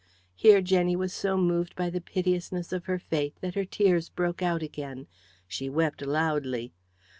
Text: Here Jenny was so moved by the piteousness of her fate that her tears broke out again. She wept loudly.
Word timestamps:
Here 0.33 0.61
Jenny 0.63 0.95
was 0.95 1.13
so 1.13 1.37
moved 1.37 1.75
by 1.75 1.91
the 1.91 2.01
piteousness 2.01 2.73
of 2.73 2.85
her 2.85 2.97
fate 2.97 3.35
that 3.41 3.53
her 3.53 3.65
tears 3.65 4.09
broke 4.09 4.41
out 4.41 4.63
again. 4.63 5.05
She 5.47 5.69
wept 5.69 6.01
loudly. 6.01 6.73